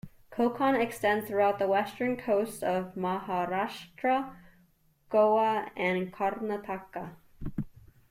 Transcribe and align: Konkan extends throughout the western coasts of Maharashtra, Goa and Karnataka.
Konkan 0.31 0.81
extends 0.81 1.27
throughout 1.27 1.59
the 1.59 1.67
western 1.67 2.17
coasts 2.17 2.63
of 2.63 2.95
Maharashtra, 2.95 4.35
Goa 5.09 5.71
and 5.77 6.11
Karnataka. 6.11 7.17